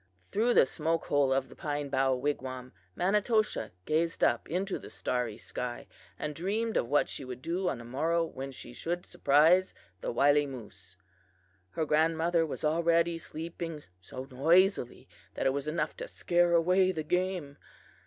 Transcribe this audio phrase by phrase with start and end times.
[0.31, 5.37] Through the smoke hole of the pine bough wigwam Manitoshaw gazed up into the starry
[5.37, 5.85] sky,
[6.17, 10.11] and dreamed of what she would do on the morrow when she should surprise the
[10.11, 10.97] wily moose.
[11.69, 17.03] Her grandmother was already sleeping so noisily that it was enough to scare away the
[17.03, 17.59] game.